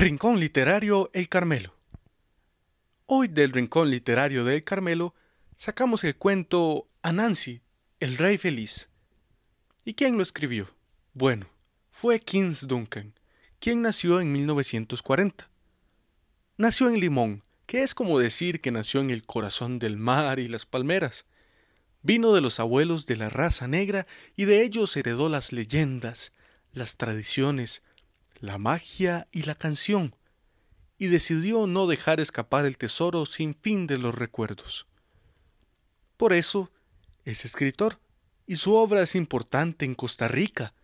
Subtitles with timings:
[0.00, 1.76] Rincón Literario El Carmelo.
[3.04, 5.14] Hoy del Rincón Literario del Carmelo
[5.56, 7.60] sacamos el cuento Anansi,
[8.00, 8.88] el Rey Feliz.
[9.84, 10.74] ¿Y quién lo escribió?
[11.12, 11.50] Bueno,
[11.90, 13.12] fue Kings Duncan,
[13.58, 15.50] quien nació en 1940.
[16.56, 20.48] Nació en Limón, que es como decir que nació en el corazón del mar y
[20.48, 21.26] las palmeras.
[22.00, 26.32] Vino de los abuelos de la raza negra y de ellos heredó las leyendas,
[26.72, 27.82] las tradiciones,
[28.40, 30.16] la magia y la canción,
[30.98, 34.86] y decidió no dejar escapar el tesoro sin fin de los recuerdos.
[36.16, 36.70] Por eso
[37.24, 38.00] es escritor,
[38.46, 40.74] y su obra es importante en Costa Rica,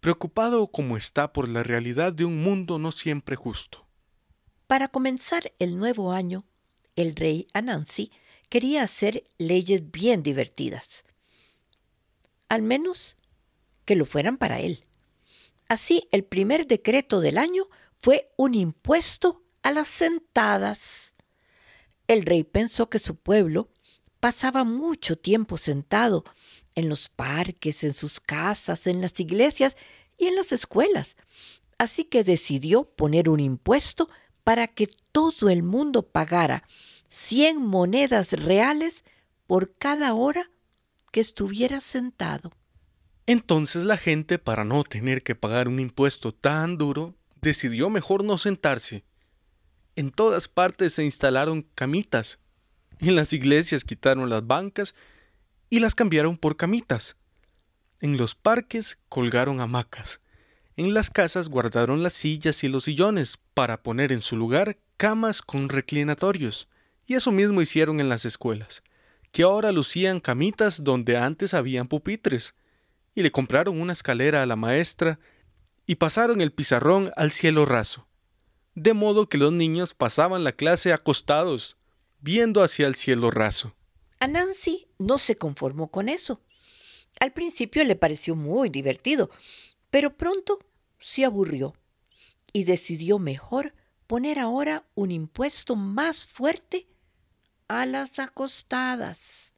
[0.00, 3.86] preocupado como está por la realidad de un mundo no siempre justo.
[4.66, 6.46] Para comenzar el nuevo año,
[6.96, 8.10] el rey Anansi
[8.48, 11.04] quería hacer leyes bien divertidas.
[12.48, 13.16] Al menos
[13.84, 14.84] que lo fueran para él.
[15.70, 21.14] Así, el primer decreto del año fue un impuesto a las sentadas.
[22.08, 23.68] El rey pensó que su pueblo
[24.18, 26.24] pasaba mucho tiempo sentado
[26.74, 29.76] en los parques, en sus casas, en las iglesias
[30.18, 31.14] y en las escuelas.
[31.78, 34.08] Así que decidió poner un impuesto
[34.42, 36.64] para que todo el mundo pagara
[37.10, 39.04] 100 monedas reales
[39.46, 40.50] por cada hora
[41.12, 42.50] que estuviera sentado.
[43.30, 48.38] Entonces la gente, para no tener que pagar un impuesto tan duro, decidió mejor no
[48.38, 49.04] sentarse.
[49.94, 52.40] En todas partes se instalaron camitas.
[52.98, 54.96] En las iglesias quitaron las bancas
[55.68, 57.14] y las cambiaron por camitas.
[58.00, 60.20] En los parques colgaron hamacas.
[60.76, 65.40] En las casas guardaron las sillas y los sillones para poner en su lugar camas
[65.40, 66.68] con reclinatorios.
[67.06, 68.82] Y eso mismo hicieron en las escuelas,
[69.30, 72.56] que ahora lucían camitas donde antes habían pupitres
[73.14, 75.18] y le compraron una escalera a la maestra
[75.86, 78.06] y pasaron el pizarrón al cielo raso,
[78.74, 81.76] de modo que los niños pasaban la clase acostados,
[82.20, 83.74] viendo hacia el cielo raso.
[84.20, 86.42] A Nancy no se conformó con eso.
[87.18, 89.30] Al principio le pareció muy divertido,
[89.90, 90.58] pero pronto
[91.00, 91.74] se aburrió
[92.52, 93.74] y decidió mejor
[94.06, 96.86] poner ahora un impuesto más fuerte
[97.68, 99.49] a las acostadas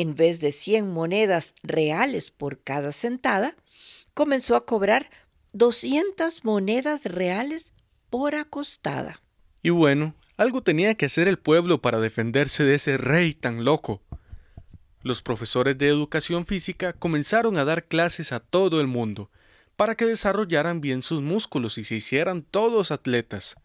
[0.00, 3.56] en vez de 100 monedas reales por cada sentada,
[4.14, 5.10] comenzó a cobrar
[5.52, 7.72] 200 monedas reales
[8.08, 9.20] por acostada.
[9.62, 14.00] Y bueno, algo tenía que hacer el pueblo para defenderse de ese rey tan loco.
[15.02, 19.30] Los profesores de educación física comenzaron a dar clases a todo el mundo,
[19.76, 23.56] para que desarrollaran bien sus músculos y se hicieran todos atletas.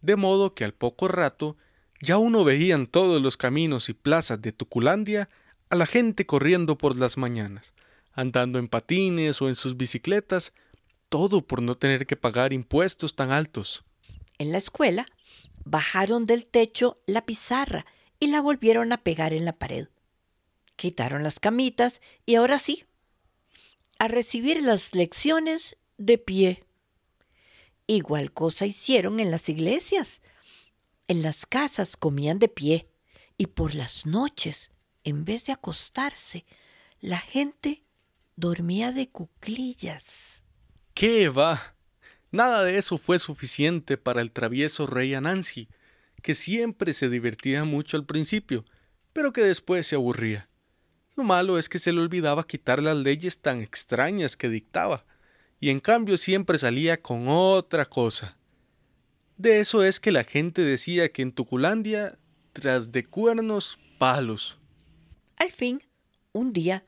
[0.00, 1.56] De modo que al poco rato
[2.00, 5.28] ya uno veía en todos los caminos y plazas de Tuculandia
[5.70, 7.72] a la gente corriendo por las mañanas,
[8.12, 10.52] andando en patines o en sus bicicletas,
[11.08, 13.84] todo por no tener que pagar impuestos tan altos.
[14.38, 15.06] En la escuela,
[15.64, 17.86] bajaron del techo la pizarra
[18.20, 19.88] y la volvieron a pegar en la pared.
[20.76, 22.84] Quitaron las camitas y ahora sí,
[23.98, 26.64] a recibir las lecciones de pie.
[27.86, 30.20] Igual cosa hicieron en las iglesias.
[31.08, 32.88] En las casas comían de pie
[33.36, 34.70] y por las noches,
[35.08, 36.44] en vez de acostarse,
[37.00, 37.84] la gente
[38.36, 40.42] dormía de cuclillas.
[40.94, 41.74] ¿Qué va?
[42.30, 45.68] Nada de eso fue suficiente para el travieso rey Anansi,
[46.22, 48.64] que siempre se divertía mucho al principio,
[49.12, 50.48] pero que después se aburría.
[51.16, 55.04] Lo malo es que se le olvidaba quitar las leyes tan extrañas que dictaba,
[55.58, 58.36] y en cambio siempre salía con otra cosa.
[59.36, 62.18] De eso es que la gente decía que en Tuculandia,
[62.52, 64.57] tras de cuernos, palos.
[65.38, 65.82] Al fin,
[66.32, 66.84] un día,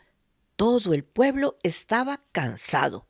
[0.56, 3.06] todo el pueblo estaba cansado,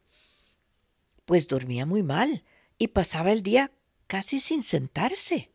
[1.25, 2.45] pues dormía muy mal
[2.79, 3.73] y pasaba el día
[4.07, 5.51] casi sin sentarse.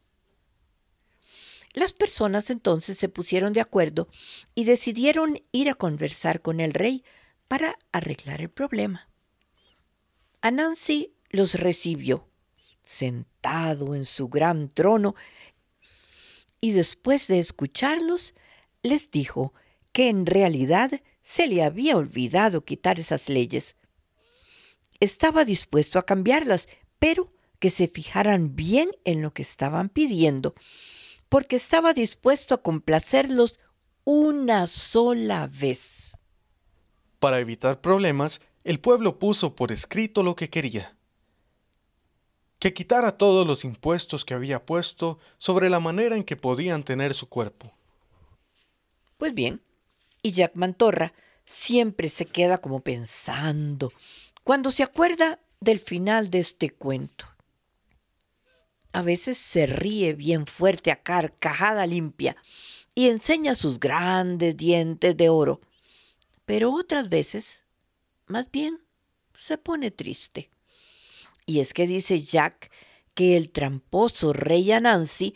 [1.74, 4.08] Las personas entonces se pusieron de acuerdo
[4.56, 7.04] y decidieron ir a conversar con el rey
[7.48, 9.10] para arreglar el problema.
[10.42, 12.30] Anansi los recibió
[12.86, 15.16] sentado en su gran trono,
[16.62, 18.34] y después de escucharlos,
[18.82, 19.54] les dijo
[19.96, 20.92] que en realidad
[21.24, 23.78] se le había olvidado quitar esas leyes.
[25.00, 26.68] Estaba dispuesto a cambiarlas,
[27.00, 30.54] pero que se fijaran bien en lo que estaban pidiendo,
[31.30, 33.58] porque estaba dispuesto a complacerlos
[34.04, 36.12] una sola vez.
[37.20, 40.92] Para evitar problemas, el pueblo puso por escrito lo que quería
[42.60, 47.14] que quitara todos los impuestos que había puesto sobre la manera en que podían tener
[47.14, 47.72] su cuerpo.
[49.18, 49.62] Pues bien,
[50.26, 51.14] y Jack Mantorra
[51.46, 53.94] siempre se queda como pensando,
[54.44, 57.28] cuando se acuerda del final de este cuento.
[58.92, 62.36] A veces se ríe bien fuerte a carcajada limpia
[62.96, 65.62] y enseña sus grandes dientes de oro,
[66.48, 67.64] pero otras veces,
[68.26, 68.80] más bien,
[69.38, 70.50] se pone triste.
[71.46, 72.72] Y es que dice Jack
[73.14, 75.36] que el tramposo rey Anansi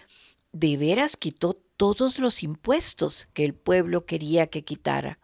[0.52, 5.20] de veras quitó todos los impuestos que el pueblo quería que quitara.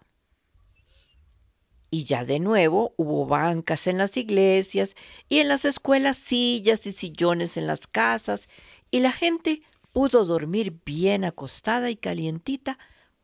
[1.89, 4.95] Y ya de nuevo hubo bancas en las iglesias
[5.29, 8.49] y en las escuelas sillas y sillones en las casas
[8.91, 9.61] y la gente
[9.91, 12.77] pudo dormir bien acostada y calientita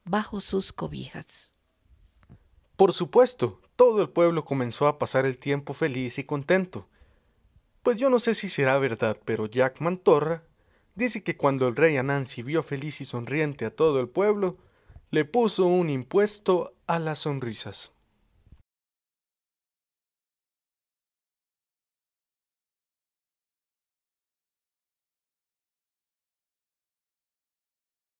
[0.06, 1.26] bajo sus cobijas.
[2.76, 6.88] Por supuesto, todo el pueblo comenzó a pasar el tiempo feliz y contento.
[7.84, 10.44] Pues yo no sé si será verdad, pero Jack Mantorra
[10.96, 14.58] dice que cuando el rey Anansi vio feliz y sonriente a todo el pueblo,
[15.10, 17.94] le puso un impuesto a las sonrisas.